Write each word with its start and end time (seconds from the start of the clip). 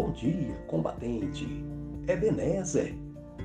Bom 0.00 0.12
dia, 0.12 0.54
combatente. 0.68 1.44
Ebenezer. 2.06 2.94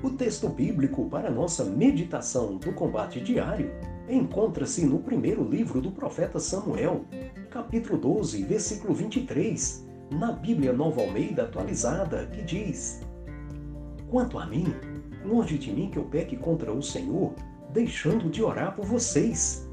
O 0.04 0.10
texto 0.10 0.48
bíblico 0.48 1.10
para 1.10 1.28
nossa 1.28 1.64
meditação 1.64 2.58
do 2.58 2.72
combate 2.72 3.20
diário 3.20 3.72
encontra-se 4.08 4.86
no 4.86 5.00
primeiro 5.00 5.42
livro 5.42 5.80
do 5.80 5.90
profeta 5.90 6.38
Samuel, 6.38 7.06
capítulo 7.50 7.98
12, 7.98 8.44
versículo 8.44 8.94
23, 8.94 9.84
na 10.12 10.30
Bíblia 10.30 10.72
Nova 10.72 11.00
Almeida 11.00 11.42
atualizada, 11.42 12.24
que 12.26 12.42
diz: 12.42 13.00
Quanto 14.08 14.38
a 14.38 14.46
mim, 14.46 14.72
longe 15.24 15.58
de 15.58 15.72
mim 15.72 15.90
que 15.90 15.98
eu 15.98 16.04
peque 16.04 16.36
contra 16.36 16.72
o 16.72 16.80
Senhor, 16.80 17.34
deixando 17.72 18.30
de 18.30 18.44
orar 18.44 18.76
por 18.76 18.86
vocês. 18.86 19.68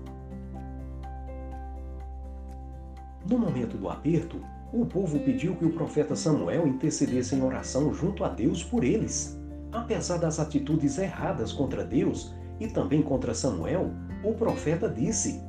No 3.29 3.37
momento 3.37 3.77
do 3.77 3.87
aperto, 3.87 4.41
o 4.73 4.85
povo 4.85 5.19
pediu 5.19 5.55
que 5.55 5.65
o 5.65 5.73
profeta 5.73 6.15
Samuel 6.15 6.65
intercedesse 6.65 7.35
em 7.35 7.43
oração 7.43 7.93
junto 7.93 8.23
a 8.23 8.29
Deus 8.29 8.63
por 8.63 8.83
eles. 8.83 9.37
Apesar 9.71 10.17
das 10.17 10.39
atitudes 10.39 10.97
erradas 10.97 11.51
contra 11.51 11.83
Deus 11.83 12.33
e 12.59 12.67
também 12.67 13.01
contra 13.01 13.33
Samuel, 13.33 13.91
o 14.23 14.33
profeta 14.33 14.87
disse: 14.87 15.41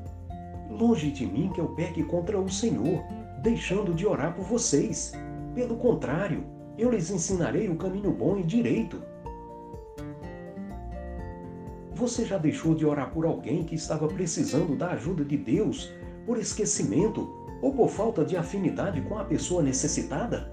Longe 0.68 1.10
de 1.10 1.24
mim 1.24 1.50
que 1.54 1.60
eu 1.60 1.68
peque 1.68 2.02
contra 2.02 2.38
o 2.38 2.48
Senhor, 2.48 3.02
deixando 3.42 3.94
de 3.94 4.06
orar 4.06 4.34
por 4.34 4.44
vocês. 4.44 5.12
Pelo 5.54 5.76
contrário, 5.76 6.44
eu 6.76 6.90
lhes 6.90 7.10
ensinarei 7.10 7.68
o 7.68 7.76
caminho 7.76 8.10
bom 8.10 8.38
e 8.38 8.42
direito. 8.42 9.02
Você 11.94 12.24
já 12.24 12.38
deixou 12.38 12.74
de 12.74 12.84
orar 12.84 13.12
por 13.12 13.24
alguém 13.24 13.62
que 13.62 13.76
estava 13.76 14.08
precisando 14.08 14.74
da 14.76 14.90
ajuda 14.92 15.24
de 15.24 15.36
Deus 15.36 15.92
por 16.26 16.38
esquecimento 16.38 17.28
ou 17.60 17.72
por 17.72 17.88
falta 17.88 18.24
de 18.24 18.36
afinidade 18.36 19.00
com 19.02 19.18
a 19.18 19.24
pessoa 19.24 19.62
necessitada? 19.62 20.52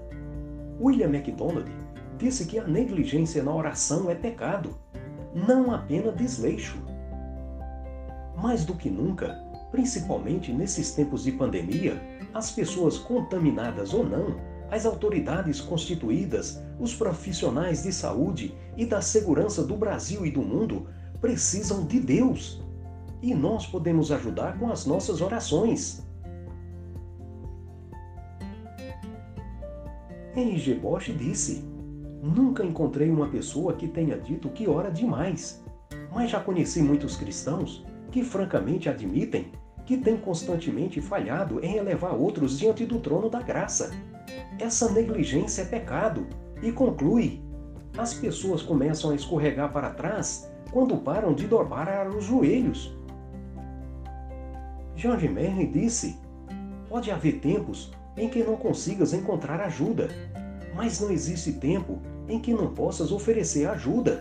William 0.80 1.08
MacDonald 1.08 1.70
disse 2.18 2.46
que 2.46 2.58
a 2.58 2.66
negligência 2.66 3.42
na 3.42 3.54
oração 3.54 4.10
é 4.10 4.14
pecado, 4.14 4.76
não 5.34 5.72
apenas 5.72 6.14
desleixo. 6.16 6.78
Mais 8.36 8.64
do 8.64 8.74
que 8.74 8.90
nunca, 8.90 9.34
principalmente 9.70 10.52
nesses 10.52 10.92
tempos 10.92 11.24
de 11.24 11.32
pandemia, 11.32 12.00
as 12.32 12.50
pessoas 12.50 12.98
contaminadas 12.98 13.92
ou 13.92 14.04
não, 14.04 14.36
as 14.70 14.86
autoridades 14.86 15.60
constituídas, 15.60 16.62
os 16.78 16.94
profissionais 16.94 17.82
de 17.82 17.92
saúde 17.92 18.54
e 18.76 18.86
da 18.86 19.00
segurança 19.00 19.64
do 19.64 19.76
Brasil 19.76 20.24
e 20.24 20.30
do 20.30 20.42
mundo 20.42 20.86
precisam 21.20 21.84
de 21.84 22.00
Deus. 22.00 22.62
E 23.22 23.34
nós 23.34 23.66
podemos 23.66 24.10
ajudar 24.10 24.58
com 24.58 24.70
as 24.70 24.86
nossas 24.86 25.20
orações. 25.20 26.02
R.G. 30.34 30.74
Bosch 30.74 31.10
disse: 31.16 31.64
Nunca 32.22 32.64
encontrei 32.64 33.10
uma 33.10 33.28
pessoa 33.28 33.74
que 33.74 33.88
tenha 33.88 34.16
dito 34.16 34.48
que 34.48 34.68
ora 34.68 34.90
demais, 34.90 35.62
mas 36.12 36.30
já 36.30 36.40
conheci 36.40 36.80
muitos 36.80 37.16
cristãos 37.16 37.84
que 38.10 38.22
francamente 38.22 38.88
admitem 38.88 39.50
que 39.84 39.96
têm 39.96 40.16
constantemente 40.16 41.00
falhado 41.00 41.58
em 41.64 41.76
elevar 41.76 42.14
outros 42.14 42.58
diante 42.58 42.86
do 42.86 43.00
trono 43.00 43.28
da 43.28 43.42
graça. 43.42 43.90
Essa 44.58 44.90
negligência 44.92 45.62
é 45.62 45.64
pecado 45.64 46.26
e 46.62 46.70
conclui: 46.70 47.42
as 47.98 48.14
pessoas 48.14 48.62
começam 48.62 49.10
a 49.10 49.14
escorregar 49.14 49.72
para 49.72 49.90
trás 49.90 50.48
quando 50.70 50.96
param 50.98 51.34
de 51.34 51.46
dobrar 51.46 52.08
os 52.08 52.24
joelhos. 52.24 52.96
George 55.00 55.30
Merlin 55.30 55.72
disse: 55.72 56.18
pode 56.86 57.10
haver 57.10 57.40
tempos 57.40 57.90
em 58.18 58.28
que 58.28 58.44
não 58.44 58.56
consigas 58.56 59.14
encontrar 59.14 59.58
ajuda, 59.58 60.08
mas 60.74 61.00
não 61.00 61.10
existe 61.10 61.54
tempo 61.54 61.98
em 62.28 62.38
que 62.38 62.52
não 62.52 62.74
possas 62.74 63.10
oferecer 63.10 63.66
ajuda. 63.66 64.20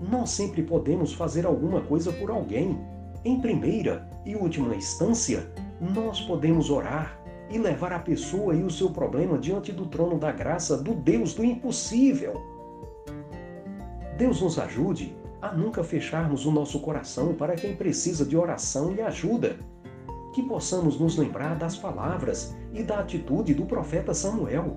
Nós 0.00 0.30
sempre 0.30 0.62
podemos 0.62 1.12
fazer 1.12 1.44
alguma 1.44 1.80
coisa 1.80 2.12
por 2.12 2.30
alguém. 2.30 2.78
Em 3.24 3.40
primeira 3.40 4.08
e 4.24 4.36
última 4.36 4.76
instância, 4.76 5.50
nós 5.80 6.20
podemos 6.20 6.70
orar 6.70 7.20
e 7.50 7.58
levar 7.58 7.92
a 7.92 7.98
pessoa 7.98 8.54
e 8.54 8.62
o 8.62 8.70
seu 8.70 8.90
problema 8.90 9.36
diante 9.36 9.72
do 9.72 9.86
trono 9.86 10.20
da 10.20 10.30
graça 10.30 10.76
do 10.76 10.94
Deus 10.94 11.34
do 11.34 11.44
impossível. 11.44 12.40
Deus 14.16 14.40
nos 14.40 14.56
ajude 14.56 15.16
a 15.40 15.52
nunca 15.52 15.84
fecharmos 15.84 16.46
o 16.46 16.50
nosso 16.50 16.80
coração 16.80 17.34
para 17.34 17.54
quem 17.54 17.76
precisa 17.76 18.24
de 18.24 18.36
oração 18.36 18.92
e 18.92 19.00
ajuda 19.00 19.56
que 20.32 20.42
possamos 20.42 21.00
nos 21.00 21.16
lembrar 21.16 21.56
das 21.56 21.76
palavras 21.76 22.56
e 22.72 22.82
da 22.82 23.00
atitude 23.00 23.54
do 23.54 23.66
profeta 23.66 24.14
Samuel. 24.14 24.76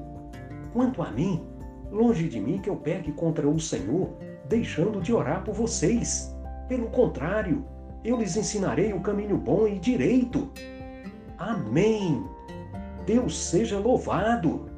Quanto 0.73 1.03
a 1.03 1.11
mim, 1.11 1.45
longe 1.91 2.27
de 2.27 2.39
mim 2.39 2.59
que 2.59 2.69
eu 2.69 2.75
pegue 2.75 3.11
contra 3.11 3.47
o 3.47 3.59
Senhor, 3.59 4.09
deixando 4.47 5.01
de 5.01 5.13
orar 5.13 5.43
por 5.43 5.53
vocês. 5.53 6.35
Pelo 6.67 6.87
contrário, 6.87 7.65
eu 8.03 8.17
lhes 8.17 8.35
ensinarei 8.35 8.93
o 8.93 9.01
caminho 9.01 9.37
bom 9.37 9.67
e 9.67 9.77
direito. 9.77 10.49
Amém. 11.37 12.23
Deus 13.05 13.37
seja 13.37 13.77
louvado. 13.77 14.70